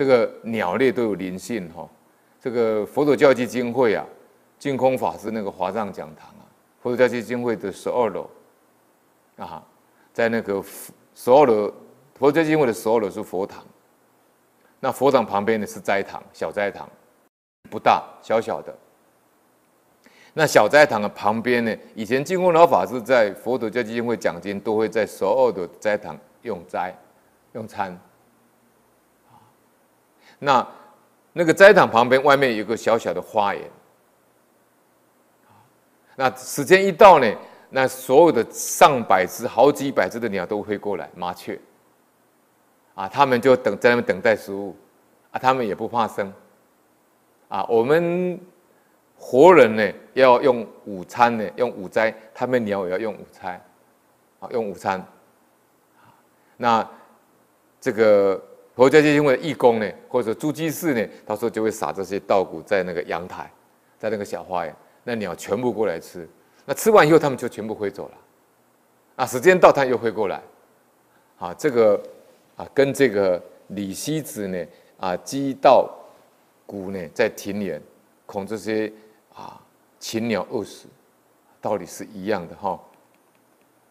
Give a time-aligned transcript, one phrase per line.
[0.00, 1.86] 这个鸟类都有灵性哈。
[2.40, 4.02] 这个佛陀教基金会啊，
[4.58, 6.48] 净空法师那个华藏讲堂啊，
[6.80, 8.26] 佛陀教基金会的十二楼
[9.36, 9.62] 啊，
[10.14, 10.64] 在那个
[11.14, 11.70] 十二楼，
[12.18, 13.62] 佛教基金会的十二楼是佛堂。
[14.78, 16.88] 那佛堂旁边呢是斋堂，小斋堂，
[17.70, 18.74] 不大，小小的。
[20.32, 26.96] 那小斋堂的旁边呢，以前净空老法师在佛陀教基金会讲经，都会在十二的斋堂用斋
[27.52, 28.00] 用餐。
[30.42, 30.66] 那
[31.34, 33.70] 那个斋堂旁边外面有个小小的花园。
[36.16, 37.32] 那时间一到呢，
[37.68, 41.60] 那所有的上百只、好几百只的鸟都会过来，麻雀。
[42.94, 44.74] 啊，他们就等在那边等待食物，
[45.30, 46.32] 啊，他们也不怕生。
[47.48, 48.40] 啊，我们
[49.16, 53.62] 活人呢要用午餐呢，用午斋，他们鸟也要用午餐，
[54.40, 55.06] 啊，用午餐。
[56.56, 56.88] 那
[57.78, 58.42] 这个。
[58.80, 63.52] 佛教基金会的义工呢，或者诸居士呢，到时候就会撒这些稻谷在那个阳台，
[63.98, 64.74] 在那个小花园，
[65.04, 66.26] 那鸟全部过来吃。
[66.64, 68.14] 那吃完以后，他们就全部飞走了。
[69.16, 70.40] 啊，时间到，它又飞过来。
[71.38, 72.02] 啊，这个
[72.56, 75.94] 啊，跟这个李希子呢，啊，鸡稻
[76.64, 77.78] 谷呢，在庭园，
[78.24, 78.90] 恐这些
[79.34, 79.60] 啊
[79.98, 80.86] 禽鸟饿死，
[81.60, 82.80] 道理是一样的哈。